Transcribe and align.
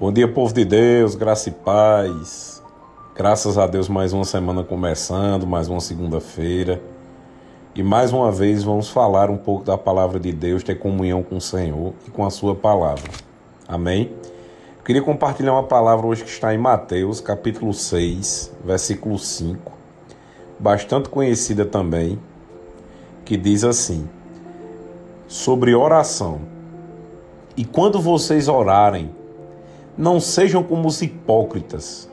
Bom 0.00 0.10
dia, 0.10 0.26
povo 0.26 0.54
de 0.54 0.64
Deus, 0.64 1.14
graça 1.14 1.50
e 1.50 1.52
paz. 1.52 2.62
Graças 3.14 3.58
a 3.58 3.66
Deus, 3.66 3.86
mais 3.86 4.14
uma 4.14 4.24
semana 4.24 4.64
começando, 4.64 5.46
mais 5.46 5.68
uma 5.68 5.78
segunda-feira. 5.78 6.80
E 7.74 7.82
mais 7.82 8.10
uma 8.10 8.32
vez 8.32 8.64
vamos 8.64 8.88
falar 8.88 9.28
um 9.28 9.36
pouco 9.36 9.62
da 9.62 9.76
palavra 9.76 10.18
de 10.18 10.32
Deus, 10.32 10.62
ter 10.62 10.76
comunhão 10.76 11.22
com 11.22 11.36
o 11.36 11.40
Senhor 11.40 11.92
e 12.08 12.10
com 12.10 12.24
a 12.24 12.30
Sua 12.30 12.54
palavra. 12.54 13.10
Amém? 13.68 14.10
Eu 14.78 14.84
queria 14.86 15.02
compartilhar 15.02 15.52
uma 15.52 15.64
palavra 15.64 16.06
hoje 16.06 16.24
que 16.24 16.30
está 16.30 16.54
em 16.54 16.58
Mateus, 16.58 17.20
capítulo 17.20 17.74
6, 17.74 18.52
versículo 18.64 19.18
5, 19.18 19.70
bastante 20.58 21.10
conhecida 21.10 21.66
também, 21.66 22.18
que 23.22 23.36
diz 23.36 23.64
assim: 23.64 24.08
sobre 25.28 25.74
oração. 25.74 26.40
E 27.54 27.66
quando 27.66 28.00
vocês 28.00 28.48
orarem, 28.48 29.19
não 30.00 30.18
sejam 30.18 30.62
como 30.62 30.88
os 30.88 31.02
hipócritas. 31.02 32.08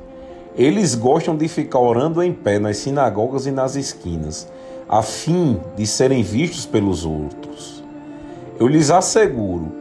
Eles 0.58 0.94
gostam 0.94 1.38
de 1.38 1.48
ficar 1.48 1.80
orando 1.80 2.22
em 2.22 2.34
pé 2.34 2.60
nas 2.60 2.78
sinagogas 2.78 3.46
e 3.46 3.52
nas 3.52 3.76
esquinas, 3.76 4.48
a 4.90 5.02
fim 5.02 5.60
de 5.76 5.88
serem 5.88 6.22
vistos 6.22 6.66
pelos 6.66 7.06
outros. 7.06 7.84
Eu 8.60 8.68
lhes 8.68 8.90
asseguro 8.90 9.72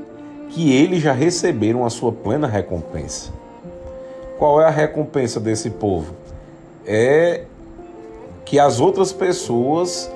que 0.50 0.72
eles 0.72 1.02
já 1.02 1.12
receberam 1.12 1.84
a 1.84 1.90
sua 1.90 2.12
plena 2.12 2.46
recompensa. 2.46 3.32
Qual 4.38 4.60
é 4.60 4.66
a 4.66 4.70
recompensa 4.70 5.40
desse 5.40 5.70
povo? 5.70 6.14
É 6.86 7.44
que 8.44 8.58
as 8.60 8.78
outras 8.78 9.12
pessoas 9.12 10.10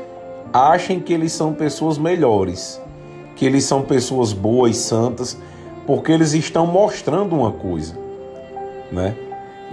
achem 0.53 1.01
que 1.01 1.13
eles 1.13 1.33
são 1.33 1.55
pessoas 1.55 1.99
melhores, 1.99 2.81
que 3.35 3.45
eles 3.45 3.65
são 3.65 3.83
pessoas 3.83 4.33
boas, 4.33 4.77
santas, 4.77 5.37
porque 5.91 6.13
eles 6.13 6.35
estão 6.35 6.69
mostrando 6.69 7.35
uma 7.35 7.51
coisa, 7.51 7.99
né? 8.93 9.17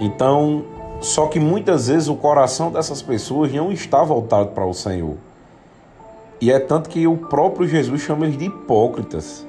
Então, 0.00 0.64
só 1.00 1.28
que 1.28 1.38
muitas 1.38 1.86
vezes 1.86 2.08
o 2.08 2.16
coração 2.16 2.72
dessas 2.72 3.00
pessoas 3.00 3.52
não 3.52 3.70
está 3.70 4.02
voltado 4.02 4.48
para 4.48 4.66
o 4.66 4.74
Senhor. 4.74 5.14
E 6.40 6.50
é 6.50 6.58
tanto 6.58 6.88
que 6.88 7.06
o 7.06 7.16
próprio 7.16 7.68
Jesus 7.68 8.02
chama 8.02 8.24
eles 8.24 8.36
de 8.36 8.46
hipócritas. 8.46 9.46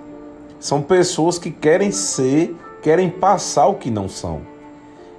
São 0.60 0.80
pessoas 0.80 1.40
que 1.40 1.50
querem 1.50 1.90
ser, 1.90 2.56
querem 2.84 3.10
passar 3.10 3.66
o 3.66 3.74
que 3.74 3.90
não 3.90 4.08
são. 4.08 4.42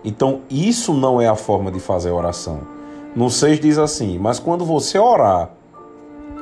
Então, 0.04 0.42
isso 0.48 0.94
não 0.94 1.20
é 1.20 1.26
a 1.26 1.34
forma 1.34 1.72
de 1.72 1.80
fazer 1.80 2.12
oração. 2.12 2.60
No 3.12 3.28
6 3.28 3.58
diz 3.58 3.76
assim: 3.76 4.20
Mas 4.20 4.38
quando 4.38 4.64
você 4.64 5.00
orar, 5.00 5.50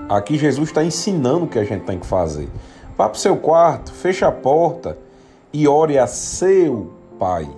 aqui 0.06 0.36
Jesus 0.36 0.68
está 0.68 0.84
ensinando 0.84 1.46
o 1.46 1.48
que 1.48 1.58
a 1.58 1.64
gente 1.64 1.84
tem 1.84 1.98
que 1.98 2.06
fazer. 2.06 2.50
Vá 2.98 3.08
para 3.08 3.16
o 3.16 3.20
seu 3.20 3.36
quarto, 3.36 3.92
feche 3.92 4.24
a 4.24 4.32
porta 4.32 4.98
e 5.52 5.68
ore 5.68 5.96
a 5.96 6.08
seu 6.08 6.92
Pai. 7.16 7.48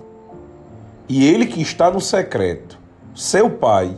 E 1.09 1.27
ele 1.27 1.47
que 1.47 1.59
está 1.63 1.89
no 1.89 1.99
secreto, 1.99 2.77
seu 3.15 3.49
Pai, 3.49 3.97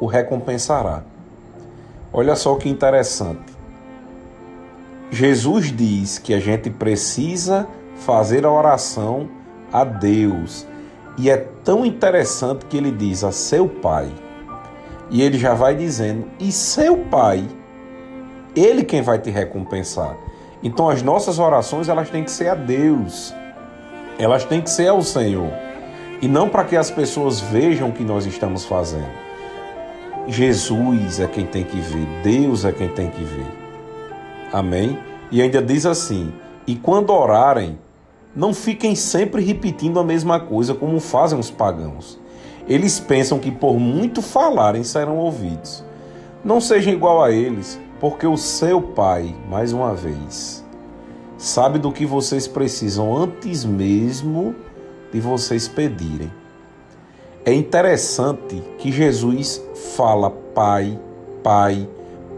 o 0.00 0.06
recompensará. 0.06 1.02
Olha 2.10 2.34
só 2.34 2.54
que 2.54 2.70
interessante. 2.70 3.52
Jesus 5.10 5.70
diz 5.70 6.18
que 6.18 6.32
a 6.32 6.40
gente 6.40 6.70
precisa 6.70 7.68
fazer 7.96 8.46
a 8.46 8.50
oração 8.50 9.28
a 9.70 9.84
Deus. 9.84 10.66
E 11.18 11.28
é 11.28 11.36
tão 11.36 11.84
interessante 11.84 12.64
que 12.64 12.78
ele 12.78 12.90
diz 12.90 13.22
a 13.22 13.32
seu 13.32 13.68
Pai. 13.68 14.10
E 15.10 15.20
ele 15.20 15.36
já 15.36 15.52
vai 15.52 15.74
dizendo: 15.74 16.26
e 16.38 16.50
seu 16.50 16.96
Pai, 16.96 17.46
ele 18.56 18.82
quem 18.82 19.02
vai 19.02 19.18
te 19.18 19.28
recompensar. 19.28 20.16
Então 20.62 20.88
as 20.88 21.02
nossas 21.02 21.38
orações 21.38 21.88
elas 21.88 22.10
têm 22.10 22.24
que 22.24 22.30
ser 22.30 22.48
a 22.48 22.54
Deus. 22.54 23.34
Elas 24.18 24.44
têm 24.44 24.60
que 24.60 24.70
ser 24.70 24.88
ao 24.88 25.02
Senhor. 25.02 25.50
E 26.20 26.28
não 26.28 26.48
para 26.48 26.64
que 26.64 26.76
as 26.76 26.90
pessoas 26.90 27.40
vejam 27.40 27.88
o 27.88 27.92
que 27.92 28.04
nós 28.04 28.26
estamos 28.26 28.64
fazendo. 28.64 29.08
Jesus 30.26 31.18
é 31.18 31.26
quem 31.26 31.46
tem 31.46 31.64
que 31.64 31.80
ver, 31.80 32.06
Deus 32.22 32.64
é 32.64 32.72
quem 32.72 32.88
tem 32.88 33.08
que 33.08 33.24
ver. 33.24 33.46
Amém? 34.52 34.98
E 35.30 35.40
ainda 35.40 35.62
diz 35.62 35.86
assim: 35.86 36.32
"E 36.66 36.76
quando 36.76 37.10
orarem, 37.10 37.78
não 38.34 38.54
fiquem 38.54 38.94
sempre 38.94 39.42
repetindo 39.42 39.98
a 39.98 40.04
mesma 40.04 40.38
coisa 40.38 40.74
como 40.74 41.00
fazem 41.00 41.38
os 41.38 41.50
pagãos. 41.50 42.18
Eles 42.68 43.00
pensam 43.00 43.38
que 43.38 43.50
por 43.50 43.78
muito 43.78 44.22
falarem 44.22 44.84
serão 44.84 45.16
ouvidos. 45.16 45.82
Não 46.44 46.60
sejam 46.60 46.92
igual 46.92 47.22
a 47.22 47.32
eles, 47.32 47.80
porque 48.00 48.26
o 48.26 48.36
seu 48.36 48.80
Pai, 48.80 49.34
mais 49.48 49.72
uma 49.74 49.94
vez, 49.94 50.64
sabe 51.36 51.78
do 51.78 51.92
que 51.92 52.06
vocês 52.06 52.48
precisam 52.48 53.14
antes 53.14 53.64
mesmo 53.64 54.54
de 55.12 55.20
vocês 55.20 55.68
pedirem. 55.68 56.32
É 57.44 57.52
interessante 57.52 58.62
que 58.78 58.90
Jesus 58.90 59.62
fala 59.96 60.30
Pai, 60.30 60.98
Pai, 61.42 61.88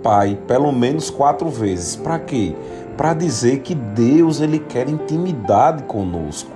Pai, 0.02 0.38
pelo 0.48 0.72
menos 0.72 1.10
quatro 1.10 1.48
vezes. 1.48 1.94
Para 1.94 2.18
quê? 2.18 2.54
Para 2.96 3.14
dizer 3.14 3.60
que 3.60 3.74
Deus 3.74 4.40
ele 4.40 4.58
quer 4.58 4.88
intimidade 4.88 5.84
conosco. 5.84 6.50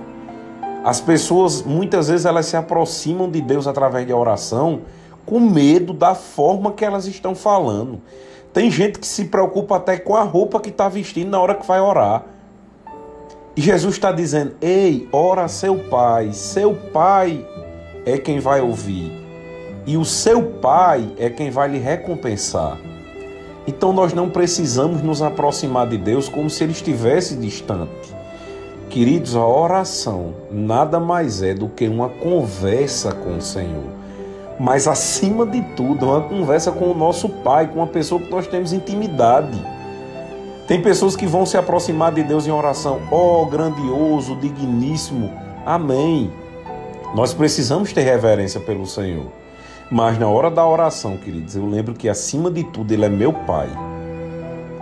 As 0.83 0.99
pessoas 1.01 1.61
muitas 1.63 2.07
vezes 2.07 2.25
elas 2.25 2.45
se 2.45 2.55
aproximam 2.55 3.29
de 3.29 3.41
Deus 3.41 3.67
através 3.67 4.05
de 4.05 4.13
oração 4.13 4.81
com 5.25 5.39
medo 5.39 5.93
da 5.93 6.15
forma 6.15 6.71
que 6.71 6.85
elas 6.85 7.05
estão 7.05 7.35
falando. 7.35 8.01
Tem 8.53 8.71
gente 8.71 8.99
que 8.99 9.07
se 9.07 9.25
preocupa 9.25 9.77
até 9.77 9.97
com 9.97 10.15
a 10.15 10.23
roupa 10.23 10.59
que 10.59 10.69
está 10.69 10.89
vestindo 10.89 11.29
na 11.29 11.39
hora 11.39 11.55
que 11.55 11.65
vai 11.65 11.79
orar. 11.79 12.25
E 13.55 13.61
Jesus 13.61 13.95
está 13.95 14.11
dizendo: 14.11 14.55
Ei, 14.61 15.07
ora 15.11 15.47
seu 15.47 15.75
pai. 15.75 16.31
Seu 16.33 16.75
pai 16.75 17.45
é 18.05 18.17
quem 18.17 18.39
vai 18.39 18.61
ouvir. 18.61 19.11
E 19.85 19.97
o 19.97 20.05
seu 20.05 20.43
pai 20.43 21.13
é 21.17 21.29
quem 21.29 21.49
vai 21.49 21.69
lhe 21.69 21.77
recompensar. 21.77 22.77
Então 23.65 23.91
nós 23.91 24.13
não 24.13 24.29
precisamos 24.29 25.01
nos 25.01 25.21
aproximar 25.21 25.87
de 25.87 25.97
Deus 25.97 26.29
como 26.29 26.49
se 26.49 26.63
ele 26.63 26.71
estivesse 26.71 27.35
distante. 27.35 28.15
Queridos, 28.89 29.35
a 29.35 29.45
oração 29.45 30.33
nada 30.49 30.99
mais 30.99 31.43
é 31.43 31.53
do 31.53 31.67
que 31.67 31.87
uma 31.87 32.09
conversa 32.09 33.11
com 33.11 33.37
o 33.37 33.41
Senhor 33.41 33.96
mas 34.59 34.87
acima 34.87 35.45
de 35.45 35.61
tudo, 35.75 36.07
uma 36.07 36.21
conversa 36.21 36.71
com 36.71 36.85
o 36.85 36.93
nosso 36.93 37.29
Pai, 37.29 37.67
com 37.67 37.79
uma 37.79 37.87
pessoa 37.87 38.19
que 38.19 38.29
nós 38.29 38.47
temos 38.47 38.73
intimidade. 38.73 39.63
Tem 40.67 40.81
pessoas 40.81 41.15
que 41.15 41.27
vão 41.27 41.45
se 41.45 41.57
aproximar 41.57 42.11
de 42.11 42.23
Deus 42.23 42.47
em 42.47 42.51
oração, 42.51 43.01
oh, 43.11 43.45
grandioso, 43.45 44.35
digníssimo, 44.35 45.31
amém. 45.65 46.31
Nós 47.15 47.33
precisamos 47.33 47.93
ter 47.93 48.01
reverência 48.01 48.59
pelo 48.59 48.85
Senhor. 48.85 49.27
Mas 49.89 50.19
na 50.19 50.27
hora 50.27 50.51
da 50.51 50.65
oração, 50.65 51.15
queridos, 51.15 51.55
eu 51.55 51.65
lembro 51.65 51.93
que 51.93 52.09
acima 52.09 52.51
de 52.51 52.63
tudo 52.63 52.91
Ele 52.91 53.05
é 53.05 53.09
meu 53.09 53.31
Pai 53.31 53.69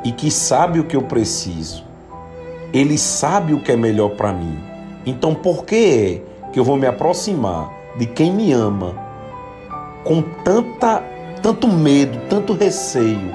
e 0.03 0.11
que 0.11 0.31
sabe 0.31 0.79
o 0.79 0.85
que 0.85 0.95
eu 0.95 1.03
preciso. 1.03 1.83
Ele 2.73 2.97
sabe 2.97 3.53
o 3.53 3.61
que 3.61 3.71
é 3.71 3.75
melhor 3.75 4.11
para 4.11 4.33
mim. 4.33 4.57
Então, 5.05 5.35
por 5.35 5.65
que 5.65 6.21
é 6.45 6.51
que 6.51 6.59
eu 6.59 6.63
vou 6.63 6.77
me 6.77 6.87
aproximar 6.87 7.71
de 7.97 8.07
quem 8.07 8.31
me 8.31 8.51
ama 8.51 9.04
com 10.05 10.21
tanta, 10.21 11.03
tanto 11.41 11.67
medo, 11.67 12.19
tanto 12.29 12.53
receio, 12.53 13.33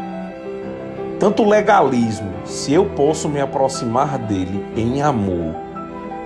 tanto 1.19 1.45
legalismo, 1.45 2.31
se 2.47 2.73
eu 2.73 2.87
posso 2.87 3.29
me 3.29 3.41
aproximar 3.41 4.17
dele 4.17 4.65
em 4.77 5.03
amor, 5.03 5.55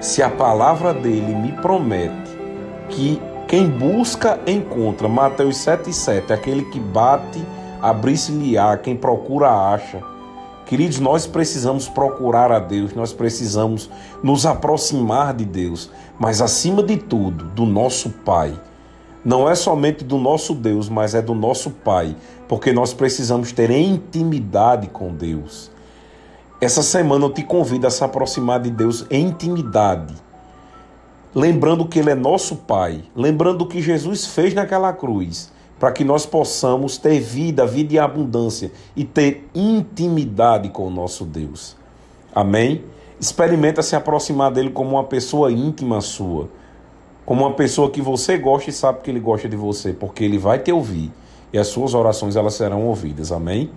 se 0.00 0.22
a 0.22 0.28
palavra 0.28 0.92
dele 0.92 1.34
me 1.34 1.50
promete 1.52 2.30
que 2.90 3.20
quem 3.48 3.68
busca 3.68 4.38
encontra, 4.46 5.08
Mateus 5.08 5.56
7,7, 5.56 6.30
aquele 6.30 6.64
que 6.66 6.78
bate, 6.78 7.42
abrir-se-lhe-á, 7.80 8.76
quem 8.76 8.94
procura 8.94 9.50
acha. 9.50 10.00
Queridos, 10.66 11.00
nós 11.00 11.26
precisamos 11.26 11.88
procurar 11.88 12.52
a 12.52 12.58
Deus, 12.58 12.94
nós 12.94 13.12
precisamos 13.12 13.90
nos 14.22 14.44
aproximar 14.44 15.32
de 15.32 15.44
Deus, 15.44 15.90
mas 16.18 16.42
acima 16.42 16.82
de 16.82 16.96
tudo, 16.98 17.44
do 17.46 17.64
nosso 17.64 18.10
Pai 18.10 18.54
não 19.24 19.48
é 19.48 19.54
somente 19.54 20.04
do 20.04 20.18
nosso 20.18 20.54
Deus, 20.54 20.88
mas 20.88 21.14
é 21.14 21.22
do 21.22 21.34
nosso 21.34 21.70
Pai, 21.70 22.14
porque 22.46 22.72
nós 22.72 22.92
precisamos 22.92 23.52
ter 23.52 23.70
intimidade 23.70 24.88
com 24.88 25.14
Deus. 25.14 25.70
Essa 26.60 26.82
semana 26.82 27.24
eu 27.24 27.30
te 27.30 27.42
convido 27.42 27.86
a 27.86 27.90
se 27.90 28.04
aproximar 28.04 28.60
de 28.60 28.70
Deus 28.70 29.06
em 29.10 29.28
intimidade, 29.28 30.14
lembrando 31.34 31.86
que 31.86 31.98
Ele 31.98 32.10
é 32.10 32.14
nosso 32.14 32.56
Pai, 32.56 33.02
lembrando 33.16 33.62
o 33.62 33.66
que 33.66 33.80
Jesus 33.80 34.26
fez 34.26 34.52
naquela 34.52 34.92
cruz, 34.92 35.50
para 35.80 35.90
que 35.90 36.04
nós 36.04 36.26
possamos 36.26 36.98
ter 36.98 37.18
vida, 37.18 37.66
vida 37.66 37.94
e 37.94 37.98
abundância 37.98 38.70
e 38.94 39.04
ter 39.04 39.48
intimidade 39.54 40.68
com 40.68 40.86
o 40.86 40.90
nosso 40.90 41.24
Deus. 41.24 41.76
Amém? 42.34 42.84
Experimenta 43.18 43.82
se 43.82 43.96
aproximar 43.96 44.52
dele 44.52 44.70
como 44.70 44.90
uma 44.90 45.04
pessoa 45.04 45.50
íntima 45.50 46.00
sua 46.00 46.48
como 47.24 47.44
uma 47.44 47.54
pessoa 47.54 47.90
que 47.90 48.00
você 48.00 48.36
gosta 48.36 48.70
e 48.70 48.72
sabe 48.72 49.00
que 49.00 49.10
ele 49.10 49.20
gosta 49.20 49.48
de 49.48 49.56
você, 49.56 49.92
porque 49.92 50.24
ele 50.24 50.38
vai 50.38 50.58
te 50.58 50.72
ouvir 50.72 51.10
e 51.52 51.58
as 51.58 51.68
suas 51.68 51.94
orações 51.94 52.36
elas 52.36 52.54
serão 52.54 52.86
ouvidas. 52.86 53.32
Amém? 53.32 53.70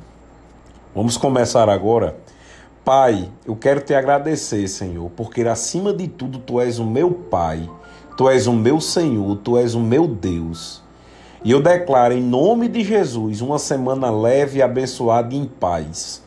Vamos 0.94 1.17
começar 1.17 1.69
agora 1.69 2.15
Pai, 2.88 3.29
eu 3.45 3.53
quero 3.53 3.81
te 3.81 3.94
agradecer, 3.94 4.65
Senhor, 4.69 5.11
porque 5.13 5.41
acima 5.41 5.91
de 5.91 6.07
tudo 6.07 6.39
tu 6.39 6.61
és 6.61 6.79
o 6.79 6.85
meu 6.85 7.11
Pai, 7.11 7.69
tu 8.15 8.29
és 8.29 8.47
o 8.47 8.53
meu 8.53 8.79
Senhor, 8.79 9.35
tu 9.44 9.57
és 9.57 9.75
o 9.75 9.81
meu 9.81 10.07
Deus. 10.07 10.81
E 11.44 11.51
eu 11.51 11.61
declaro 11.61 12.13
em 12.13 12.23
nome 12.23 12.69
de 12.69 12.85
Jesus 12.85 13.41
uma 13.41 13.59
semana 13.59 14.09
leve, 14.09 14.61
abençoada 14.61 15.35
e 15.35 15.38
em 15.38 15.44
paz. 15.44 16.23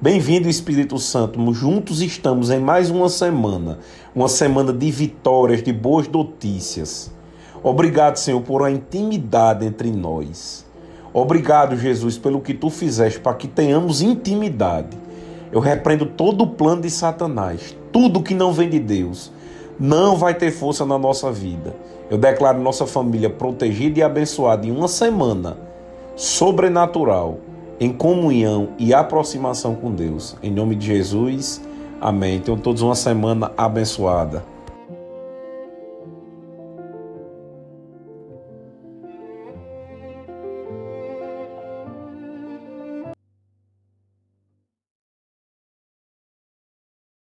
Bem-vindo, 0.00 0.48
Espírito 0.48 0.98
Santo. 0.98 1.54
Juntos 1.54 2.02
estamos 2.02 2.50
em 2.50 2.58
mais 2.58 2.90
uma 2.90 3.08
semana, 3.08 3.78
uma 4.14 4.28
semana 4.28 4.72
de 4.72 4.90
vitórias, 4.90 5.62
de 5.62 5.72
boas 5.72 6.08
notícias. 6.08 7.10
Obrigado, 7.62 8.16
Senhor, 8.16 8.42
por 8.42 8.64
a 8.64 8.70
intimidade 8.70 9.64
entre 9.64 9.90
nós. 9.92 10.66
Obrigado, 11.12 11.76
Jesus, 11.76 12.18
pelo 12.18 12.40
que 12.40 12.52
tu 12.52 12.68
fizeste 12.68 13.20
para 13.20 13.34
que 13.34 13.46
tenhamos 13.46 14.02
intimidade. 14.02 14.98
Eu 15.50 15.60
repreendo 15.60 16.06
todo 16.06 16.42
o 16.42 16.48
plano 16.48 16.82
de 16.82 16.90
Satanás, 16.90 17.74
tudo 17.92 18.22
que 18.22 18.34
não 18.34 18.52
vem 18.52 18.68
de 18.68 18.80
Deus, 18.80 19.32
não 19.78 20.16
vai 20.16 20.34
ter 20.34 20.50
força 20.50 20.84
na 20.84 20.98
nossa 20.98 21.30
vida. 21.30 21.74
Eu 22.10 22.18
declaro 22.18 22.60
nossa 22.60 22.84
família 22.84 23.30
protegida 23.30 24.00
e 24.00 24.02
abençoada 24.02 24.66
em 24.66 24.72
uma 24.72 24.88
semana 24.88 25.56
sobrenatural, 26.16 27.38
em 27.80 27.92
comunhão 27.92 28.70
e 28.78 28.94
aproximação 28.94 29.74
com 29.74 29.90
Deus. 29.90 30.36
Em 30.42 30.50
nome 30.50 30.74
de 30.74 30.86
Jesus, 30.86 31.60
amém. 32.00 32.40
Tenham 32.40 32.58
todos 32.58 32.82
uma 32.82 32.94
semana 32.94 33.52
abençoada. 33.56 34.53